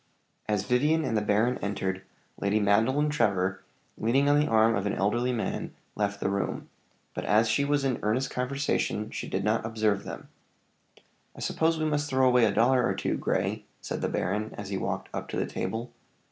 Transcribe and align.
As 0.49 0.63
Vivian 0.65 1.05
and 1.05 1.15
the 1.15 1.21
baron 1.21 1.59
entered, 1.59 2.01
Lady 2.39 2.59
Madeleine 2.59 3.11
Trevor, 3.11 3.61
leaning 3.99 4.27
on 4.27 4.39
the 4.39 4.47
arm 4.47 4.73
of 4.75 4.87
an 4.87 4.95
elderly 4.95 5.31
man, 5.31 5.75
left 5.95 6.19
the 6.19 6.29
room; 6.31 6.69
but 7.13 7.23
as 7.23 7.47
she 7.47 7.63
was 7.63 7.85
in 7.85 7.99
earnest 8.01 8.31
conversation, 8.31 9.11
she 9.11 9.27
did 9.29 9.43
not 9.43 9.63
observe 9.63 10.03
them. 10.03 10.29
"I 11.35 11.39
suppose 11.39 11.77
we 11.77 11.85
must 11.85 12.09
throw 12.09 12.27
away 12.27 12.45
a 12.45 12.51
dollar 12.51 12.83
or 12.83 12.95
two, 12.95 13.15
Grey!" 13.15 13.63
said 13.79 14.01
the 14.01 14.09
baron, 14.09 14.55
as 14.57 14.69
he 14.69 14.75
walked 14.79 15.09
up 15.13 15.29
to 15.29 15.37
the 15.37 15.45
table. 15.45 15.91